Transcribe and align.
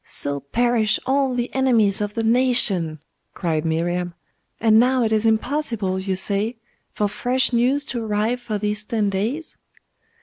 'So 0.03 0.39
perish 0.39 0.99
all 1.05 1.35
the 1.35 1.53
enemies 1.53 2.01
of 2.01 2.15
the 2.15 2.23
nation!' 2.23 2.97
cried 3.35 3.63
Miriam. 3.63 4.15
'And 4.59 4.79
now 4.79 5.03
it 5.03 5.11
is 5.11 5.27
impossible, 5.27 5.99
you 5.99 6.15
say, 6.15 6.55
for 6.91 7.07
fresh 7.07 7.53
news 7.53 7.85
to 7.85 8.03
arrive 8.03 8.39
for 8.41 8.57
these 8.57 8.83
ten 8.83 9.11
days? 9.11 9.57